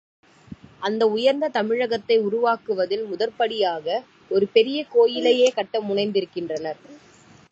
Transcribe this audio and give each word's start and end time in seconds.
அந்த 0.79 1.07
உயர்ந்த 1.07 1.49
தமிழகத்தை 1.49 2.17
உருவாக்குவதில் 2.19 3.05
முதற்படியாக, 3.05 3.85
ஒரு 4.31 4.47
பெரிய 4.47 4.85
கோயிலையே 4.89 5.49
கட்ட 5.51 5.81
முனைந்திருக்கிறான். 5.81 6.81